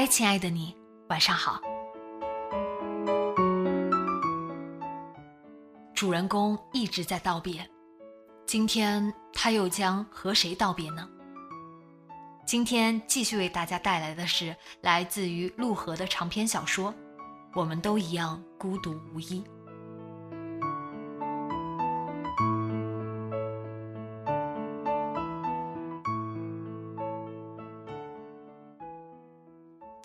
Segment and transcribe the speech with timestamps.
[0.00, 0.76] 嗨，亲爱的你，
[1.08, 1.60] 晚上好。
[5.92, 7.68] 主人公一直在道别，
[8.46, 11.10] 今天他又将和谁道别呢？
[12.46, 16.92] 今天继续为大家带来的是来自于陆河的长篇小说
[17.52, 19.42] 《我们都一样孤独无依》。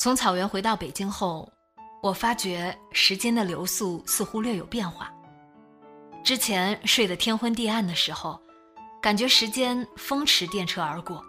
[0.04, 1.50] 从草原回到北京后，
[2.02, 5.10] 我发觉时间的流速似乎略有变化。
[6.26, 8.38] 之前睡得天昏地暗的时候，
[9.02, 11.24] 感觉时间风驰电掣而过，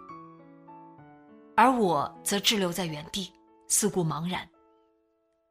[1.55, 3.31] 而我则滞留在原地，
[3.69, 4.45] 四顾茫然。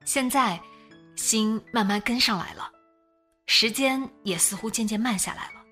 [0.05, 0.61] 现在，
[1.17, 2.71] 心慢慢跟上来了，
[3.47, 5.63] 时间也似乎渐渐慢下来了。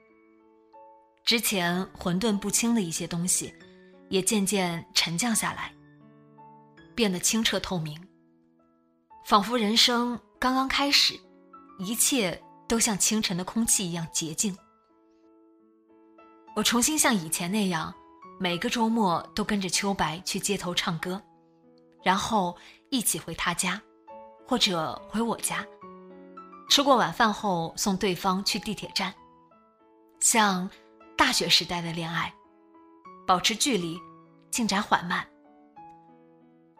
[1.23, 3.53] 之前混沌不清的一些东西，
[4.08, 5.70] 也渐渐沉降下来，
[6.95, 8.01] 变得清澈透明，
[9.27, 11.19] 仿佛人生刚刚开始，
[11.79, 12.42] 一切。
[12.69, 14.57] 都像清晨的空气一样洁净。
[16.57, 17.92] 我重新像以前那样，
[18.41, 21.20] 每个周末都跟着秋白去街头唱歌，
[22.03, 22.57] 然后
[22.89, 23.79] 一起回他家，
[24.48, 25.67] 或者回我家。
[26.70, 29.13] 吃过晚饭后，送对方去地铁站，
[30.20, 30.70] 像
[31.14, 32.33] 大学时代的恋爱，
[33.27, 34.01] 保持距离，
[34.51, 35.29] 进展缓慢。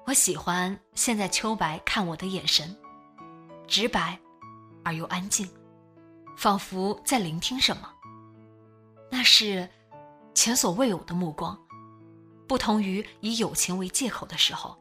[0.05, 2.77] 我喜欢现在秋白看我的眼神，
[3.69, 4.19] 直白
[4.85, 5.49] 而又安静。
[6.37, 7.89] 仿佛在聆听什么，
[9.11, 9.69] 那是
[10.35, 11.57] 前所未有的目光，
[12.49, 14.77] 不同于以友情为借口的时候。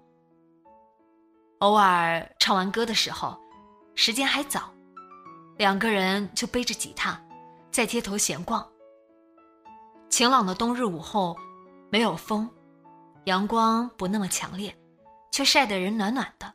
[1.60, 3.40] 偶尔唱完歌的时候，
[3.94, 4.74] 时间还早，
[5.58, 7.22] 两个人就背着吉他，
[7.70, 8.68] 在街头闲逛。
[10.10, 11.38] 晴朗的冬日午后，
[11.92, 12.50] 没有风，
[13.26, 14.76] 阳光不那么强烈，
[15.32, 16.54] 却晒得人暖暖的。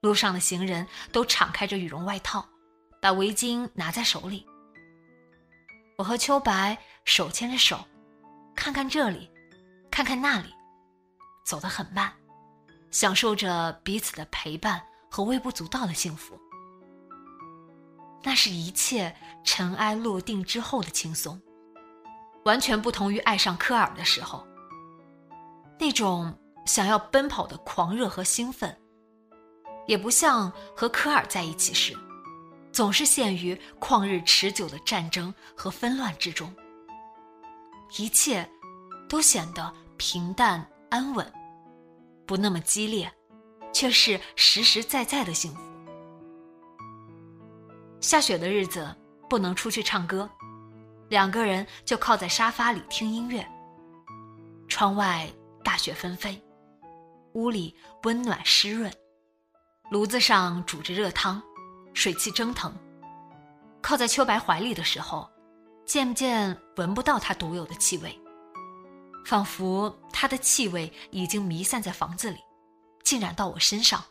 [0.00, 2.48] 路上的行人都敞开着羽绒外套。
[3.00, 4.46] 把围巾拿在手里，
[5.98, 7.84] 我和秋白手牵着手，
[8.54, 9.28] 看看这里，
[9.90, 10.54] 看看那里，
[11.44, 12.12] 走得很慢，
[12.92, 16.38] 享受着彼此的陪伴和微不足道的幸福。
[18.22, 21.42] 那是一切尘埃落定之后的轻松，
[22.44, 24.46] 完全不同于爱上科尔的时候，
[25.76, 28.76] 那种想要奔跑的狂热和兴奋，
[29.86, 31.96] 也不像和科尔在一起时。
[32.72, 36.50] 总是陷于旷日持久的战争和纷乱之中，
[37.98, 38.48] 一切
[39.06, 41.30] 都显得平淡安稳，
[42.24, 43.12] 不那么激烈，
[43.74, 45.60] 却是实实在在的幸福。
[48.00, 48.96] 下雪的日子
[49.28, 50.28] 不能出去唱歌，
[51.10, 53.46] 两个人就靠在沙发里听音乐。
[54.66, 55.30] 窗外
[55.62, 56.42] 大雪纷飞，
[57.34, 58.92] 屋里温暖湿润，
[59.90, 61.42] 炉子上煮着热汤。
[61.94, 62.74] 水汽蒸腾，
[63.82, 65.30] 靠在秋白怀里的时候，
[65.84, 68.18] 渐渐闻不到他独有的气味，
[69.26, 72.38] 仿佛他的气味已经弥散在房子里，
[73.04, 74.02] 浸染到我身上，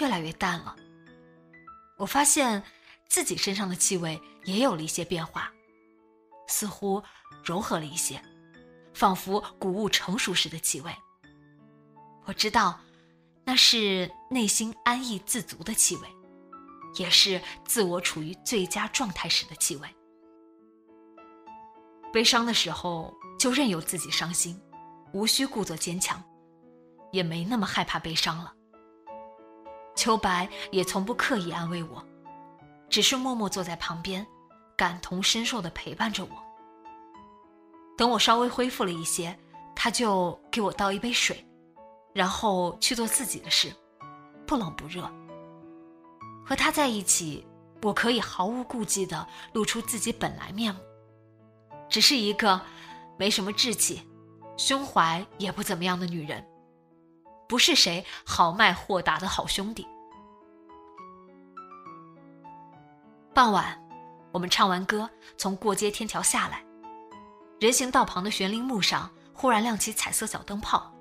[0.00, 0.76] 越来越淡了。
[1.96, 2.62] 我发现
[3.08, 5.50] 自己身上的气味也有了一些变化，
[6.46, 7.02] 似乎
[7.42, 8.22] 柔和了一些，
[8.92, 10.94] 仿佛谷物成熟时的气味。
[12.24, 12.78] 我知道，
[13.44, 16.08] 那是内心安逸自足的气味。
[16.96, 19.88] 也是自我处于最佳状态时的气味。
[22.12, 24.60] 悲伤的时候就任由自己伤心，
[25.14, 26.22] 无需故作坚强，
[27.10, 28.52] 也没那么害怕悲伤了。
[29.96, 32.04] 秋白也从不刻意安慰我，
[32.90, 34.26] 只是默默坐在旁边，
[34.76, 36.30] 感同身受的陪伴着我。
[37.96, 39.34] 等我稍微恢复了一些，
[39.74, 41.42] 他就给我倒一杯水，
[42.12, 43.72] 然后去做自己的事，
[44.46, 45.10] 不冷不热。
[46.44, 47.46] 和他在一起，
[47.82, 50.80] 我可以毫无顾忌地露出自己本来面目，
[51.88, 52.60] 只是一个
[53.16, 54.02] 没什么志气、
[54.56, 56.46] 胸怀也不怎么样的女人，
[57.48, 59.86] 不是谁豪迈豁达的好兄弟。
[63.32, 63.82] 傍晚，
[64.30, 65.08] 我们唱完歌，
[65.38, 66.62] 从过街天桥下来，
[67.60, 70.91] 人行道旁的悬铃木上忽然亮起彩色小灯泡。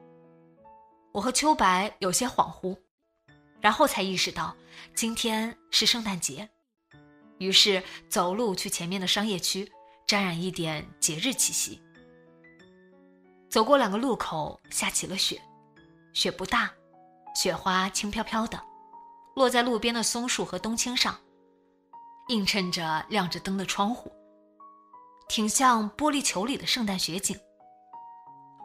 [1.14, 2.78] 我和秋白有些恍惚，
[3.60, 4.56] 然后才意识到
[4.96, 6.50] 今天是圣诞节。
[7.38, 9.70] 于是走路去前面的商业区，
[10.08, 11.82] 沾染一点节日气息。
[13.50, 15.42] 走过两个路口，下起了雪，
[16.14, 16.72] 雪不大，
[17.36, 18.64] 雪花轻飘飘的，
[19.36, 21.20] 落在路边的松树和冬青上，
[22.30, 24.10] 映衬着亮着灯的窗户，
[25.28, 27.38] 挺像玻璃球里的圣诞雪景。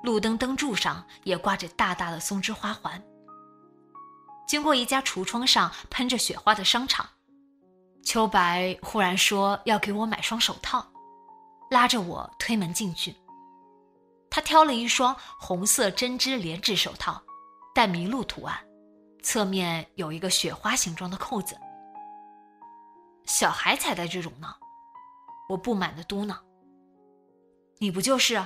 [0.06, 3.02] 路灯灯柱上也挂着大大的松枝花环。
[4.46, 7.04] 经过一家橱窗上喷着雪花的商场。
[8.04, 10.86] 秋白忽然说要给我买双手套，
[11.72, 13.16] 拉着我推门进去。
[14.30, 17.20] 他挑了一双红色针织连指手套，
[17.74, 18.56] 带麋鹿图案，
[19.24, 21.58] 侧面有一个雪花形状的扣子。
[23.24, 24.54] 小孩才戴这种呢，
[25.48, 26.36] 我不满的嘟囔。
[27.80, 28.40] 你不就是？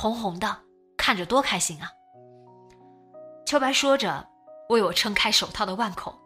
[0.00, 0.56] 红红的，
[0.96, 1.90] 看着多开心啊！
[3.44, 4.24] 秋白说着，
[4.68, 6.16] 为我撑开手套的腕口，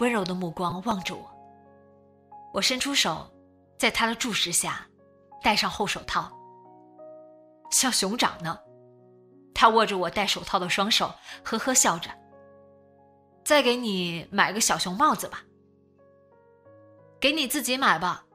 [0.00, 1.24] 温柔的目光望着我。
[2.52, 3.26] 我伸出手，
[3.78, 4.86] 在他的注视下，
[5.42, 6.30] 戴上厚手套，
[7.70, 8.58] 像熊掌呢。
[9.54, 11.10] 他握着我戴手套的双手，
[11.42, 12.10] 呵呵笑着。
[13.46, 15.42] 再给你买个小熊帽子吧。
[17.18, 18.26] 给你自己买吧，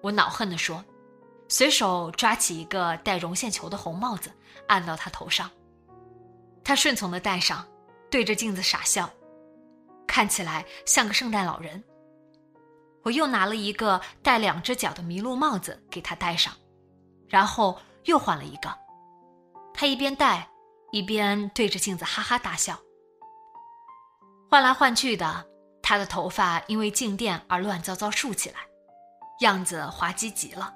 [0.00, 0.84] 我恼恨地说，
[1.48, 4.30] 随手抓起一个带绒线球的红帽子，
[4.68, 5.50] 按到他头上。
[6.64, 7.64] 他顺从的戴上，
[8.10, 9.08] 对着镜子傻笑，
[10.06, 11.82] 看起来像个圣诞老人。
[13.04, 16.52] 我又拿了一个带两只脚的麋鹿帽子给他戴上，
[17.28, 18.76] 然后又换了一个。
[19.72, 20.48] 他一边戴，
[20.90, 22.76] 一边对着镜子哈哈大笑。
[24.50, 25.46] 换来换去的，
[25.80, 28.56] 他的头发因为静电而乱糟糟竖起来，
[29.40, 30.74] 样子滑稽极了。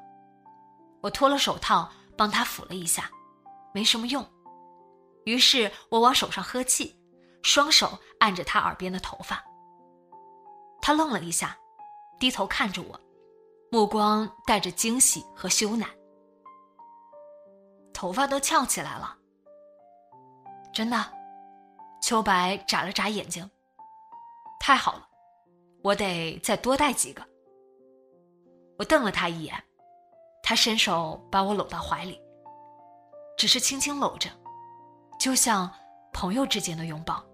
[1.00, 3.10] 我脱了手套帮他抚了一下，
[3.72, 4.26] 没什么用。
[5.24, 6.96] 于是我往手上呵气，
[7.42, 9.42] 双手按着他耳边的头发。
[10.82, 11.56] 他愣了一下。
[12.18, 13.00] 低头看着我，
[13.72, 15.86] 目光带着惊喜和羞赧。
[17.94, 19.16] 头发都翘起来了，
[20.70, 21.02] 真的。
[22.02, 23.50] 秋白眨了眨眼睛。
[24.60, 25.08] 太好了，
[25.82, 27.26] 我得再多带几个。
[28.78, 29.64] 我瞪了他一眼，
[30.50, 32.20] 他伸手把我搂到怀里，
[33.38, 34.28] 只是轻轻搂着，
[35.16, 35.70] 就像
[36.12, 37.24] 朋友之间的拥抱。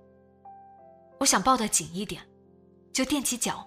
[1.19, 2.23] 我想抱得紧一点，
[2.93, 3.67] 就踮起脚。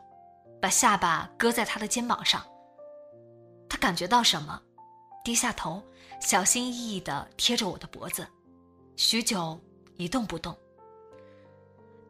[0.62, 2.46] 把下巴搁在他的肩膀上，
[3.68, 4.62] 他感觉到什么，
[5.24, 5.82] 低下头，
[6.22, 8.28] 小心翼翼地贴着我的脖子，
[8.98, 9.60] 许久
[9.98, 10.56] 一动不动。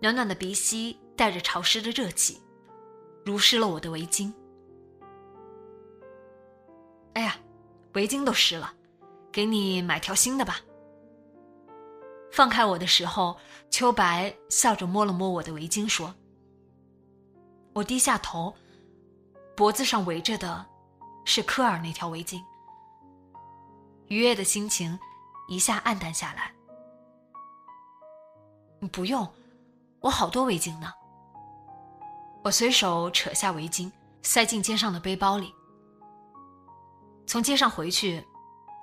[0.02, 2.44] 暖暖的鼻息带着潮湿的热气，
[3.24, 4.30] 濡湿了我的围巾。
[7.20, 7.36] 哎呀，
[7.96, 8.74] 围巾都湿了，
[9.30, 10.62] 给你买条新的吧。
[12.32, 13.38] 放开我的时候，
[13.70, 16.16] 秋白笑着摸了摸我的围巾，说。
[17.74, 18.56] 我低下头，
[19.54, 20.66] 脖子上围着的，
[21.26, 22.42] 是科尔那条围巾。
[24.08, 24.98] 愉悦的心情
[25.50, 26.54] 一下暗淡下来。
[28.94, 29.28] 不用，
[30.00, 30.94] 我好多围巾呢。
[32.46, 33.92] 我随手扯下围巾，
[34.24, 35.54] 塞进肩上的背包里。
[37.30, 38.26] 从街上回去，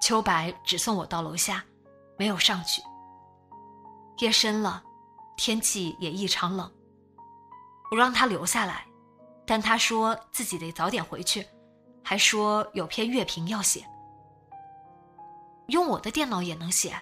[0.01, 1.65] 秋白只送我到楼下，
[2.17, 2.81] 没有上去。
[4.19, 4.85] 夜深了，
[5.37, 6.73] 天气也异常冷。
[7.91, 8.87] 我让他留下来，
[9.45, 11.45] 但他说自己得早点回去，
[12.05, 13.85] 还说有篇乐评要写，
[15.67, 16.97] 用我的电脑也能写。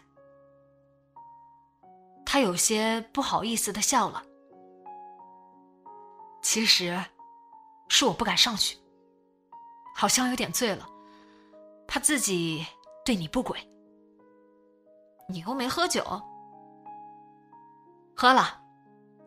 [2.24, 4.24] 他有些不好意思的笑了。
[6.40, 6.98] 其实，
[7.90, 8.78] 是我不敢上去，
[9.94, 10.88] 好像有点醉了，
[11.86, 12.66] 怕自己
[13.04, 13.58] 对你不轨。
[15.28, 16.04] 你又没喝酒，
[18.16, 18.60] 喝了。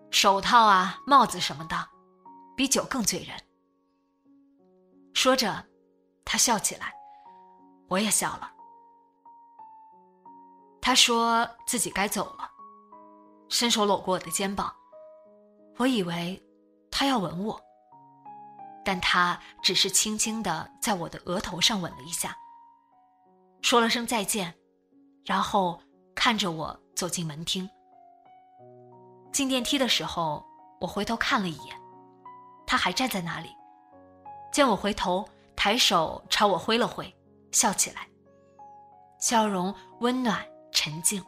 [0.09, 1.75] 手套啊，帽子什么的，
[2.55, 3.37] 比酒更醉人。
[5.13, 5.65] 说着，
[6.23, 6.93] 他笑起来，
[7.89, 8.51] 我也笑了。
[10.81, 12.49] 他说自己该走了，
[13.49, 14.73] 伸手搂过我的肩膀。
[15.77, 16.41] 我以为
[16.89, 17.61] 他要吻我，
[18.85, 22.35] 但他只是轻轻的在我的额头上吻了一下，
[23.61, 24.53] 说了声再见，
[25.25, 25.81] 然后
[26.15, 27.69] 看着我走进门厅。
[29.31, 30.43] 进电梯的时候，
[30.79, 31.75] 我回头看了一眼，
[32.65, 33.49] 他还站在那里，
[34.51, 37.13] 见我回头，抬手朝我挥了挥，
[37.51, 38.07] 笑起来，
[39.19, 41.23] 笑容温暖沉静。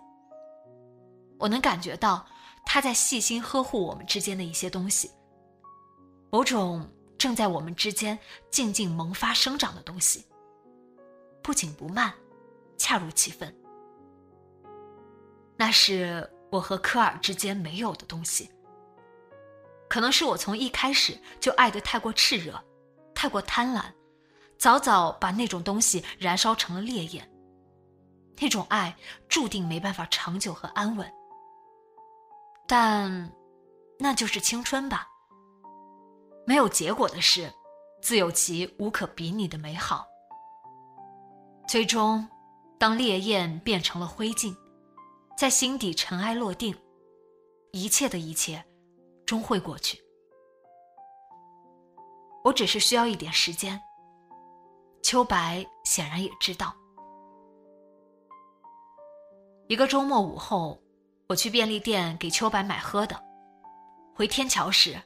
[1.37, 2.25] 我能感觉到
[2.65, 5.11] 他在细心呵护我们之间的一些东西，
[6.31, 8.17] 某种正在我们之间
[8.49, 10.25] 静静萌发生长的东西，
[11.49, 12.13] 不紧不慢，
[12.77, 13.51] 恰如其分。
[15.57, 18.51] 那是我和科尔之间没有的东西。
[19.89, 22.63] 可能是我从一开始就爱得太过炽热，
[23.15, 23.85] 太过贪婪，
[24.59, 27.27] 早早把那种东西燃烧成了烈焰。
[28.39, 28.95] 那种爱
[29.27, 31.11] 注定没办法长久和安稳。
[32.67, 33.33] 但，
[33.97, 35.07] 那就是青春吧。
[36.45, 37.51] 没有结果的事，
[38.03, 40.08] 自有其无可比拟的美好。
[41.69, 42.27] 最终，
[42.79, 44.57] 当烈焰变成了灰烬，
[45.37, 46.75] 在心底尘埃落定，
[47.73, 48.65] 一切的一切，
[49.23, 50.01] 终会过去。
[52.43, 53.79] 我只是需要一点时间。
[55.03, 56.75] 秋白显然也知道。
[59.67, 60.81] 一个周末午后。
[61.27, 63.15] 我去便利店给秋白买喝的，
[64.15, 64.99] 回天桥时，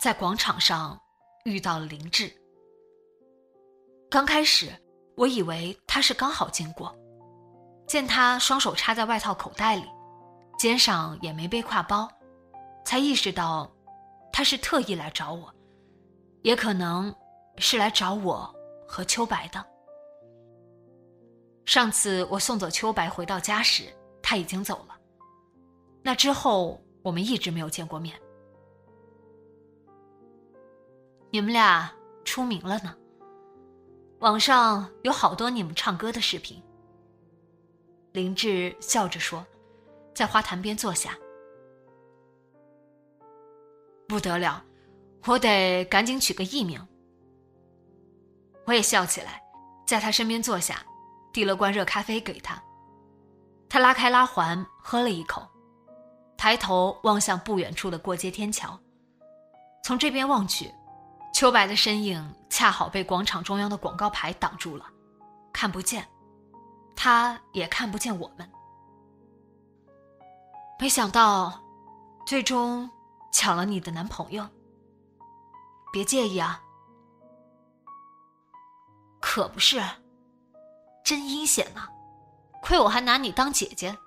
[0.00, 0.98] 在广场上
[1.44, 2.32] 遇到了林志。
[4.08, 4.72] 刚开始
[5.16, 6.94] 我以为他是刚好经过，
[7.86, 9.84] 见他双手插在外套口袋里，
[10.58, 12.08] 肩上也没背挎包，
[12.84, 13.70] 才意识到
[14.32, 15.52] 他是特意来找我，
[16.42, 17.14] 也可能
[17.58, 18.52] 是来找我
[18.88, 19.64] 和秋白的。
[21.64, 23.84] 上次我送走秋白回到家时，
[24.22, 24.98] 他已经走了。
[26.02, 28.18] 那之后，我们一直没有见过面。
[31.30, 31.90] 你们俩
[32.24, 32.96] 出名了呢，
[34.22, 36.62] 网上有好多你们唱歌的视频。
[38.12, 39.44] 林志笑着说，
[40.14, 41.18] 在花坛边坐下。
[44.06, 44.62] 不得了，
[45.26, 46.80] 我得赶紧取个艺名。
[48.64, 49.42] 我也笑起来，
[49.88, 50.86] 在他身边坐下，
[51.32, 52.62] 递了罐热咖啡给他。
[53.68, 55.42] 他拉开拉环，喝了一口。
[56.36, 58.78] 抬头望向不远处的过街天桥，
[59.82, 60.72] 从这边望去，
[61.42, 64.86] 秋白的身影恰好被广场中央的广告牌挡住了，
[65.52, 66.08] 看不见，
[66.94, 68.48] 他也看不见我们。
[70.78, 71.60] 没想到，
[72.24, 72.88] 最终
[73.32, 74.48] 抢了你的男朋友。
[75.92, 76.62] 别介意啊，
[79.20, 79.82] 可不是，
[81.02, 81.88] 真阴险呐，
[82.62, 83.98] 亏我还拿你当姐姐。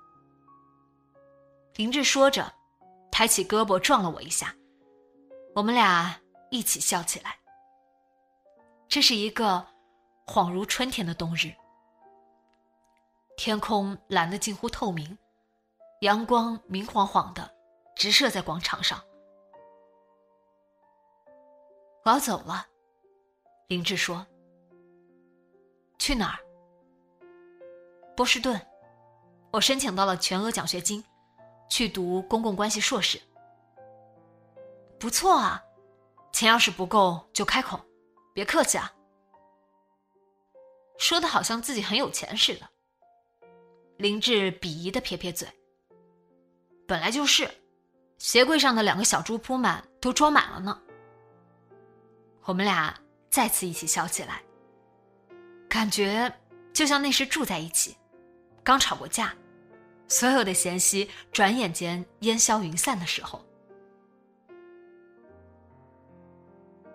[1.74, 2.50] 林志说着，
[3.12, 4.54] 抬起胳膊撞了我一下，
[5.54, 6.16] 我们俩
[6.56, 7.36] 一起笑起来。
[8.88, 9.66] 这是一个
[10.26, 11.52] 恍如春天的冬日，
[13.36, 15.18] 天空蓝得近乎透明，
[16.00, 17.54] 阳光明晃晃的
[17.94, 19.02] 直射在广场上。
[22.04, 22.66] 我要走了，
[23.68, 24.26] 林志说。
[25.98, 26.38] 去哪儿？
[28.16, 28.64] 波士顿，
[29.50, 31.04] 我申请到了全额奖学金。
[31.68, 33.20] 去读公共关系硕士，
[35.00, 35.60] 不错啊。
[36.36, 37.80] 钱要是不够就开口，
[38.34, 38.92] 别客气啊。
[40.98, 42.68] 说的好像自己很有钱似的。
[43.96, 45.48] 林志鄙夷的撇撇嘴。
[46.86, 47.50] 本来就是，
[48.18, 50.78] 鞋柜上的两个小猪铺满都装满了呢。
[52.44, 52.94] 我们俩
[53.30, 54.42] 再次一起笑起来，
[55.70, 56.30] 感觉
[56.74, 57.96] 就像那时住在一起，
[58.62, 59.34] 刚吵过架。
[60.06, 63.42] 所有的嫌隙转眼间烟消云散的时候，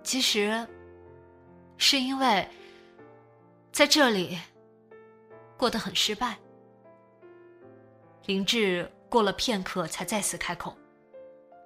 [0.04, 0.68] 其实
[1.78, 2.48] 是因为
[3.72, 4.38] 在这里
[5.58, 6.38] 过得很失败。
[8.26, 10.76] 林志过了片刻，才再次开口，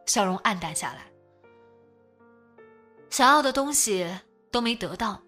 [0.05, 1.05] 笑容黯淡下来。
[3.09, 4.07] 想要的东西
[4.51, 5.21] 都没得到，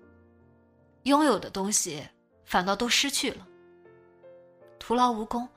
[1.04, 2.06] 拥有的东西
[2.44, 3.48] 反倒都失去了，
[4.80, 5.48] 徒劳无功。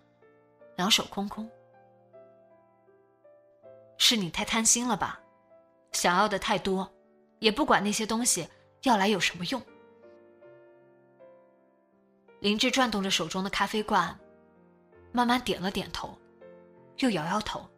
[0.76, 1.46] 两手空空，
[3.98, 5.20] 是你太贪心了吧？
[5.92, 6.90] 想要的太多，
[7.40, 8.48] 也不管那些东西
[8.82, 9.60] 要来有什么用。
[12.38, 14.18] 林志转动着手中的咖啡罐，
[15.12, 16.16] 慢慢点了点头，
[16.98, 17.68] 又摇摇头。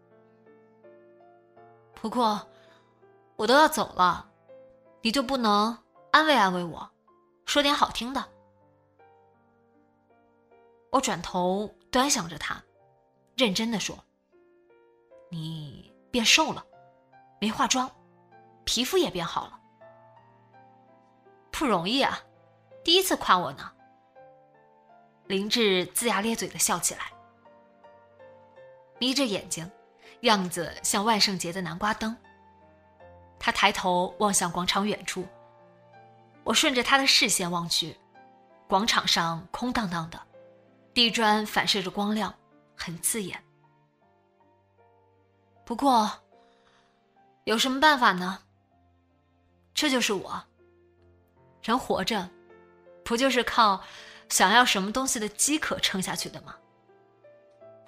[1.94, 2.46] 不过，
[3.36, 4.30] 我都要走了，
[5.00, 5.76] 你就不能
[6.10, 6.90] 安慰安慰我，
[7.46, 8.24] 说点好听的？
[10.90, 12.62] 我转头端详着他。
[13.34, 13.98] 认真的说
[15.30, 16.64] ：“你变瘦了，
[17.40, 17.90] 没化妆，
[18.64, 19.60] 皮肤也变好了，
[21.50, 22.20] 不容易啊！
[22.84, 23.72] 第一次夸我呢。”
[25.26, 27.12] 林志龇牙咧嘴的笑起来，
[28.98, 29.70] 眯着眼睛，
[30.22, 32.16] 样子像万圣节的南瓜灯。
[33.38, 35.26] 他抬头望向广场远处，
[36.44, 37.96] 我顺着他的视线望去，
[38.68, 40.20] 广场上空荡荡的，
[40.92, 42.34] 地砖反射着光亮，
[42.76, 43.42] 很刺眼。
[45.64, 46.10] 不过，
[47.44, 48.40] 有什么办法呢？
[49.82, 50.40] 这就是我。
[51.60, 52.30] 人活着，
[53.02, 53.82] 不就是靠
[54.28, 56.54] 想要什么东西的饥渴撑下去的吗？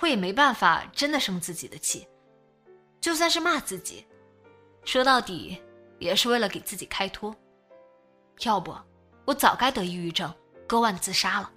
[0.01, 2.09] 我也没办法真的生自己的气，
[3.01, 4.05] 就算是骂自己，
[4.85, 5.63] 说到底
[6.01, 7.33] 也是为了给自己开脱。
[8.41, 8.75] 要不，
[9.25, 10.35] 我早该得抑郁症，
[10.67, 11.53] 割腕自杀了。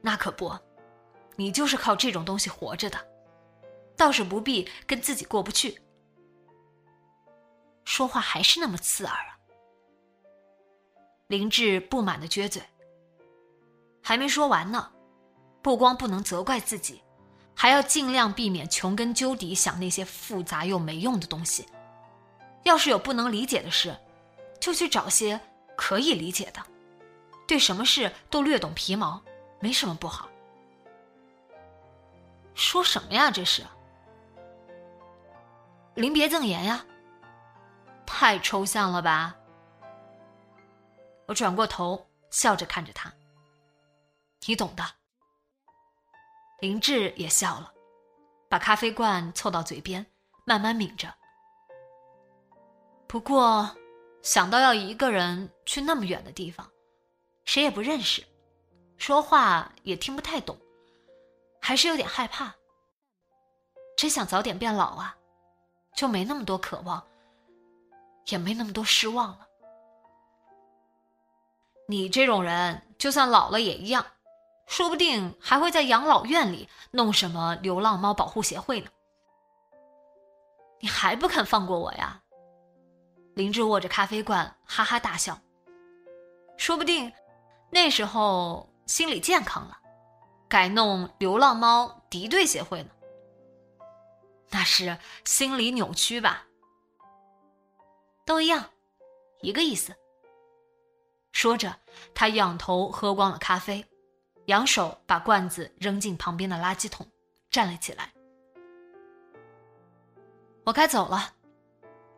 [0.00, 0.56] 那可不，
[1.34, 3.04] 你就是靠这种东西活着的，
[3.96, 5.76] 倒是不必跟自己过不去。
[7.90, 9.36] 说话还是那么刺耳啊！
[11.26, 12.62] 林志不满的撅嘴，
[14.00, 14.92] 还没说完呢。
[15.60, 17.02] 不光不能责怪自己，
[17.52, 21.66] 还要尽量避免穷根究底想那些复杂又没用的东西。
[22.62, 23.98] 要是有不能理解的事，
[24.60, 25.40] 就去找些
[25.76, 26.62] 可以理解的，
[27.48, 29.20] 对什么事都略懂皮毛，
[29.58, 30.28] 没什么不好。
[32.54, 33.32] 说什么呀？
[33.32, 33.66] 这是
[35.96, 36.86] 临别赠言呀？
[38.12, 39.34] 太抽象了吧？
[41.26, 43.10] 我转过头，笑着看着他。
[44.46, 44.84] 你懂的。
[46.60, 47.72] 林志也笑了，
[48.48, 50.04] 把咖啡罐凑到嘴边，
[50.44, 51.14] 慢慢抿着。
[53.06, 53.74] 不过。
[54.22, 56.70] 想到要一个人去那么远的地方，
[57.46, 58.22] 谁也不认识，
[58.98, 60.58] 说话也听不太懂，
[61.58, 62.54] 还是有点害怕。
[63.96, 65.16] 真想早点变老啊，
[65.96, 67.02] 就没那么多渴望，
[68.26, 69.46] 也没那么多失望了。
[71.88, 74.06] 你这种人，就算老了也一样，
[74.66, 78.90] 说不定还会在养老院里弄什么流浪猫保护协会呢。
[80.80, 82.22] 你还不肯放过我呀？
[83.34, 85.40] 林志握着咖啡罐，哈哈大笑。
[86.56, 87.12] 说不定
[87.70, 89.78] 那时候心理健康了，
[90.48, 92.90] 改弄流浪猫敌对协会呢。
[94.50, 96.46] 那是心理扭曲吧？
[98.30, 98.64] 都一样，
[99.40, 99.92] 一个意思。
[101.32, 101.74] 说着，
[102.14, 103.84] 他仰头喝光了咖啡，
[104.44, 107.04] 扬手把罐子扔进旁边的垃圾桶，
[107.50, 108.12] 站了起来。
[110.64, 111.34] 我该走了。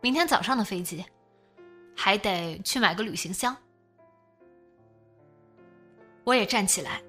[0.02, 1.02] 明天早上的飞机，
[1.96, 3.56] 还得去买个旅行箱。
[6.24, 7.02] 我也站起来，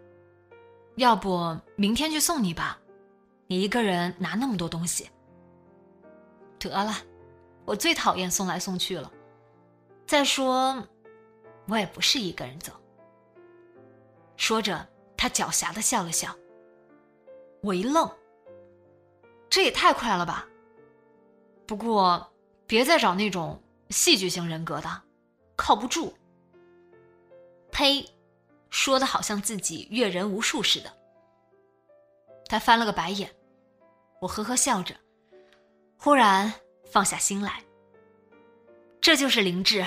[0.95, 2.79] 要不明天去送你吧？
[3.47, 5.09] 你一个人拿那么多东西，
[6.57, 6.93] 得了，
[7.65, 9.12] 我最讨厌送来送去了。
[10.06, 10.88] 再说，
[11.67, 12.73] 我也不是一个人走。
[14.38, 16.36] 说着，他狡黠的笑了笑。
[17.62, 18.10] 我一愣，
[19.49, 20.47] 这也太快了吧？
[21.65, 22.30] 不过。
[22.65, 25.02] 别再找那种戏剧性人格的，
[25.56, 26.15] 靠不住。
[27.71, 28.10] 呸，
[28.69, 30.91] 说的好像自己阅人无数似的。
[32.47, 33.30] 他翻了个白眼，
[34.21, 34.95] 我呵呵笑着，
[35.99, 36.52] 忽然
[36.93, 37.63] 放下心来。
[39.01, 39.84] 这就是灵智，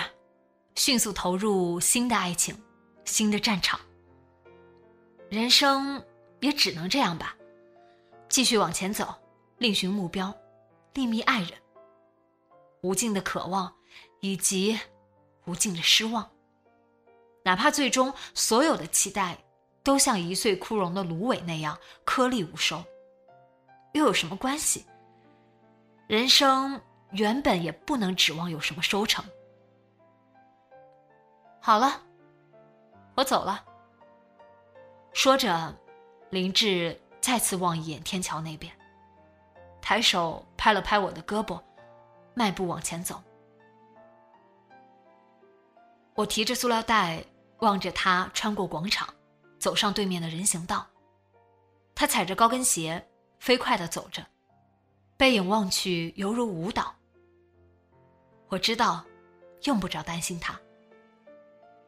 [0.75, 2.61] 迅速投入新的爱情，
[3.05, 3.79] 新的战场。
[5.31, 6.05] 人生
[6.41, 7.37] 也只能这样吧，
[8.29, 9.15] 继续往前走，
[9.59, 10.37] 另寻目标，
[10.95, 11.53] 另觅爱人。
[12.83, 13.73] 无尽的渴望，
[14.19, 14.77] 以及
[15.45, 16.29] 无尽的失望。
[17.45, 19.39] 哪怕最终所有的期待
[19.85, 22.83] 都像一岁枯荣的芦苇那样颗粒无收，
[23.93, 24.85] 又有什么关系？
[26.09, 29.25] 人生原本也不能指望有什么收成。
[31.61, 32.03] 好了，
[33.15, 33.65] 我走了。
[35.13, 35.75] 说着，
[36.31, 38.73] 林志再次望一眼天桥那边，
[39.81, 41.61] 抬手拍了拍我的胳膊。
[42.39, 43.19] 迈步往前走，
[46.15, 47.25] 我提着塑料袋，
[47.61, 49.09] 望着他穿过广场，
[49.59, 50.87] 走上对面的人行道。
[51.95, 54.23] 他踩着高跟鞋，飞快的走着，
[55.17, 56.95] 背影望去犹如舞蹈。
[58.49, 59.05] 我知道，
[59.65, 60.59] 用不着担心他。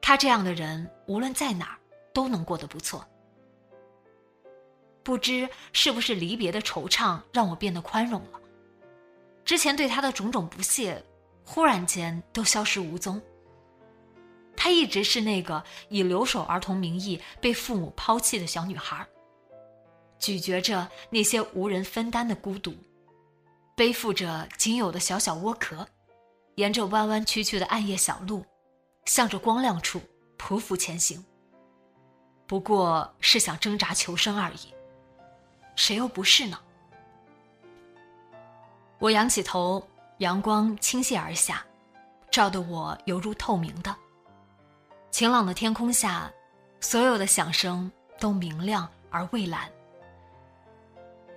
[0.00, 1.78] 他这样的人，无论在哪儿
[2.14, 3.06] 都能过得不错。
[5.02, 8.40] 不知是不是离别的惆怅让我变得宽容了。
[9.44, 11.02] 之前对他的种种不屑，
[11.44, 13.20] 忽然间都消失无踪。
[14.56, 19.06] 她一直是那个以留守儿童名义被父母抛弃的小女孩，
[20.18, 22.74] 咀嚼着那些无人分担的孤独，
[23.78, 25.86] 背负着仅有的小小窝壳，
[26.56, 28.44] 沿着弯弯曲曲的暗夜小路，
[29.04, 30.02] 向着光亮处
[30.36, 31.24] 匍匐前行。
[32.48, 34.74] 不过是想挣扎求生而已，
[35.76, 36.58] 谁又不是呢？
[38.98, 39.86] 我仰起头，
[40.16, 41.64] 阳光倾泻而下，
[42.32, 43.94] 照得我犹如透明的。
[45.12, 46.28] 晴朗的天空下，
[46.80, 47.88] 所有的响声
[48.18, 49.70] 都明亮而蔚蓝。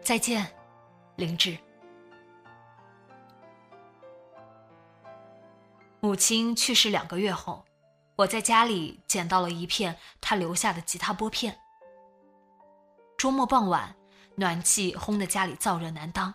[0.02, 0.52] 再见，
[1.18, 1.56] 林志。
[6.04, 7.64] 母亲去世两个月后，
[8.16, 11.56] 我在家里捡到了一片她留下的吉他拨片。
[13.20, 13.96] 周末傍晚，
[14.36, 16.34] 暖气烘得家里燥热难当，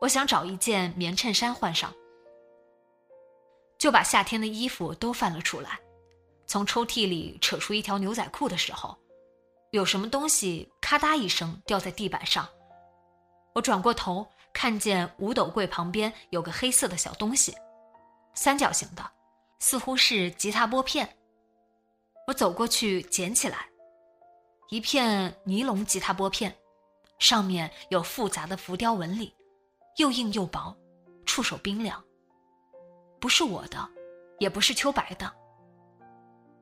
[0.00, 1.92] 我想找一件棉衬衫换上，
[3.78, 5.78] 就把夏天的衣服都翻了出来，
[6.46, 8.96] 从抽屉里扯出一条牛仔裤的时候，
[9.72, 12.48] 有什么东西咔嗒一声掉在地板上。
[13.52, 17.54] 我转过头，看见五斗柜旁边有个黑色的小东西。
[18.34, 19.10] 三角形的，
[19.58, 21.16] 似乎是吉他拨片。
[22.26, 23.68] 我走过去捡起来，
[24.68, 26.54] 一片尼龙吉他拨片，
[27.18, 29.34] 上面有复杂的浮雕纹理，
[29.96, 30.76] 又硬又薄，
[31.26, 32.02] 触手冰凉。
[33.18, 33.90] 不是我的，
[34.38, 35.30] 也不是秋白的。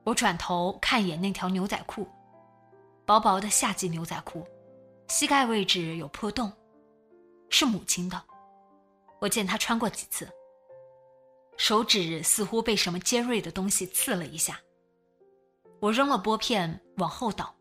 [0.03, 2.07] 我转头看一眼那条牛仔裤，
[3.05, 4.45] 薄薄的夏季牛仔裤，
[5.07, 6.51] 膝盖位置有破洞，
[7.49, 8.21] 是母亲的。
[9.19, 10.27] 我见她穿过几次。
[11.59, 14.57] 手指似乎被什么尖锐的东西刺了一下。
[15.81, 17.53] 我扔了拨片，往后倒，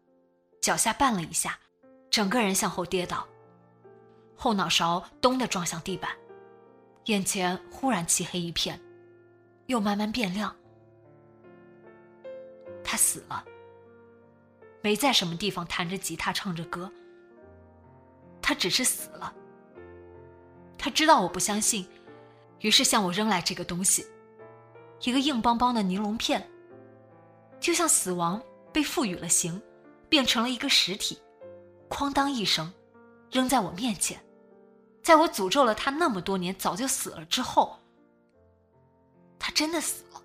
[0.63, 1.59] 脚下绊了一下，
[2.09, 3.27] 整个人向后跌倒，
[4.37, 6.13] 后脑勺咚的撞向地板，
[7.07, 8.81] 眼前忽然漆黑一片，
[9.67, 10.55] 又慢慢变亮。
[12.85, 13.45] 他死了，
[14.81, 16.91] 没在什么地方弹着吉他唱着歌。
[18.41, 19.35] 他只是死了。
[20.79, 21.85] 他知道我不相信。
[22.61, 24.07] 于是向我扔来这个东西，
[25.03, 26.49] 一个硬邦邦的尼龙片，
[27.61, 28.43] 就像死亡
[28.73, 29.61] 被赋予了形，
[30.09, 31.21] 变成了一个实体，
[31.89, 32.73] 哐当一声，
[33.31, 34.21] 扔在我面前，
[35.03, 37.79] 在我诅咒了他那么多年早就死了之后，
[39.39, 40.23] 他真的死了。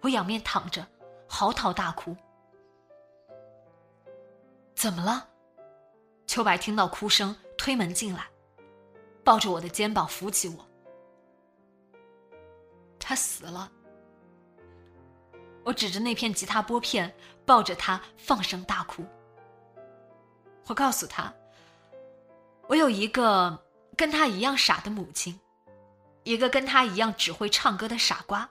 [0.00, 0.86] 我仰面躺着，
[1.28, 2.16] 嚎啕大哭。
[4.74, 5.28] 怎么了？
[6.26, 8.26] 秋白听到哭声，推门进来。
[9.24, 10.66] 抱着我的肩膀扶起我，
[13.00, 13.72] 他死了。
[15.64, 17.12] 我指着那片吉他拨片，
[17.46, 19.02] 抱着他放声大哭。
[20.66, 21.32] 我告诉他，
[22.68, 23.58] 我有一个
[23.96, 25.40] 跟他一样傻的母亲，
[26.22, 28.46] 一个跟他一样只会唱歌的傻瓜，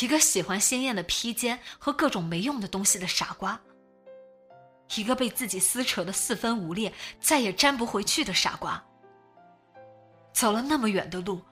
[0.00, 3.60] 一个喜欢鲜艳的披肩和各种没用的东西的傻瓜，
[4.94, 8.84] 一个被自己撕扯的四分五裂、再也粘不回去的傻瓜。
[10.38, 11.42] 走了那么远的路，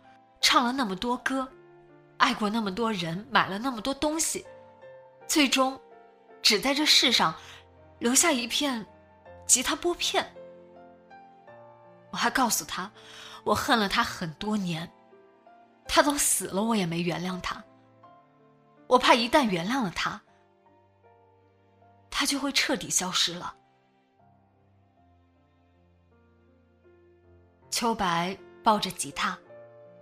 [0.40, 1.49] 唱了那么多歌，
[2.18, 4.46] 爱过那么多人，买了那么多东西，
[5.27, 5.77] 最终，
[6.40, 7.35] 只在这世上，
[7.99, 8.87] 留下一片
[9.44, 10.25] 吉他拨片。
[12.12, 12.88] 我还告诉他，
[13.42, 14.88] 我恨了他很多年，
[15.88, 17.61] 他都死了，我也没原谅他。
[18.87, 20.22] 我怕一旦原谅了他，
[22.09, 23.53] 他就会彻底消失了。
[27.68, 28.38] 秋白。
[28.66, 29.38] 抱着吉他，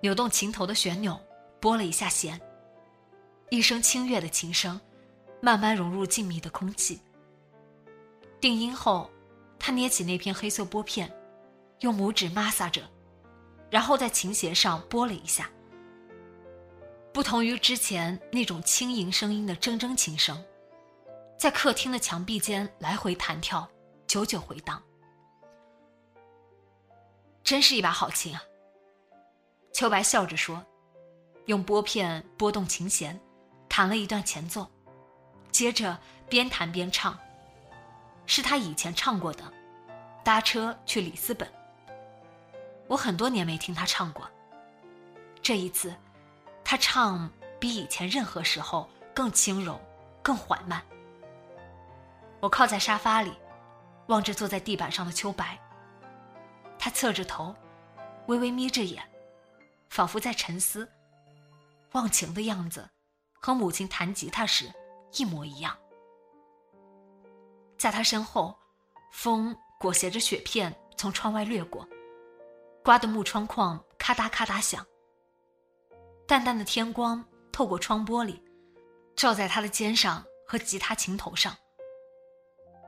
[0.00, 1.20] 扭动琴头的旋钮，
[1.60, 2.40] 拨了一下弦。
[3.50, 4.80] 一声清越的琴声，
[5.42, 6.98] 慢慢融入静谧的空气。
[8.40, 9.10] 定音后，
[9.58, 11.14] 他捏起那片黑色拨片，
[11.80, 12.80] 用拇指摩挲着，
[13.68, 15.50] 然后在琴弦上拨了一下。
[17.12, 20.42] 不同于之前那种轻盈声音的铮铮琴声，
[21.38, 23.68] 在客厅的墙壁间来回弹跳，
[24.06, 24.82] 久久回荡。
[27.42, 28.40] 真是一把好琴啊！
[29.74, 30.64] 秋白笑着说
[31.46, 33.20] ：“用拨片拨动琴弦，
[33.68, 34.70] 弹了一段前奏，
[35.50, 37.18] 接着边弹边唱。
[38.24, 39.42] 是他以前唱过的，
[40.22, 41.48] 《搭车去里斯本》。
[42.86, 44.30] 我很多年没听他唱过。
[45.42, 45.92] 这一次，
[46.64, 49.80] 他唱比以前任何时候更轻柔，
[50.22, 50.80] 更缓慢。
[52.38, 53.32] 我靠在沙发里，
[54.06, 55.58] 望着坐在地板上的秋白。
[56.78, 57.52] 他侧着头，
[58.28, 59.02] 微微眯着眼。”
[59.94, 60.90] 仿佛在沉思，
[61.92, 62.90] 忘情的样子，
[63.34, 64.68] 和母亲弹吉他时
[65.12, 65.78] 一模一样。
[67.78, 68.58] 在他身后，
[69.12, 71.88] 风裹挟着雪片从窗外掠过，
[72.82, 74.84] 刮得木窗框咔嗒咔嗒响。
[76.26, 78.42] 淡淡的天光透过窗玻璃，
[79.14, 81.56] 照在他的肩上和吉他琴头上。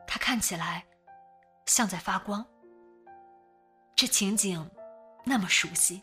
[0.08, 0.84] 他看起来
[1.66, 2.44] 像在发光。
[3.94, 4.68] 这情景
[5.22, 6.02] 那么熟悉。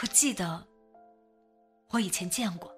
[0.00, 0.66] 我记得，
[1.90, 2.71] 我以前见过。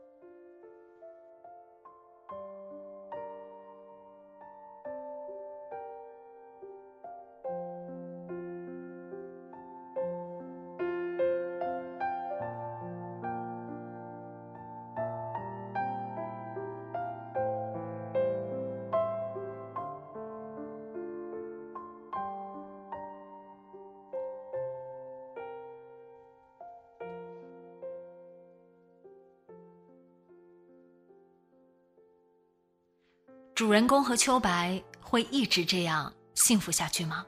[33.55, 37.25] 主人公和秋白会一直这样幸福下去吗？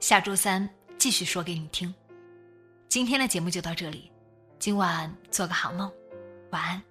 [0.00, 1.94] 下周三继续说给你听。
[2.88, 4.10] 今天的节目就到这里，
[4.58, 5.88] 今晚做个好梦，
[6.50, 6.82] 晚安。